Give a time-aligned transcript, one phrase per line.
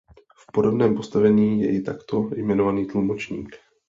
[0.37, 3.55] V podobném postavení je i takto jmenovaný tlumočník.